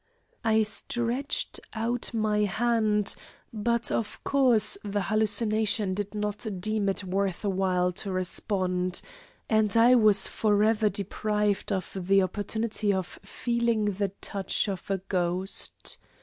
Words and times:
I 0.43 0.63
stretched 0.63 1.59
out 1.75 2.11
my 2.11 2.39
hand, 2.39 3.13
but 3.53 3.91
of 3.91 4.23
course 4.23 4.75
the 4.83 5.03
hallucination 5.03 5.93
did 5.93 6.15
not 6.15 6.43
deem 6.59 6.89
it 6.89 7.03
worth 7.03 7.45
while 7.45 7.91
to 7.91 8.11
respond, 8.11 9.03
and 9.47 9.77
I 9.77 9.93
was 9.93 10.27
forever 10.27 10.89
deprived 10.89 11.71
of 11.71 11.95
the 12.07 12.23
opportunity 12.23 12.91
of 12.91 13.19
feeling 13.23 13.85
the 13.91 14.07
touch 14.21 14.67
of 14.67 14.89
a 14.89 14.97
ghost. 15.07 15.99